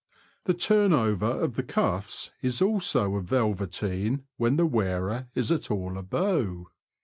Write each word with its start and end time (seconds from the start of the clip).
The 0.45 0.55
turnover 0.55 1.27
of 1.27 1.55
the 1.57 1.61
cuffs 1.61 2.31
is 2.41 2.59
also 2.59 3.13
of 3.17 3.25
velveteen 3.25 4.23
when 4.37 4.55
the 4.55 4.65
wearer 4.65 5.27
is 5.35 5.51
at 5.51 5.69
all 5.69 5.95
a 5.95 6.01
beau. 6.01 6.69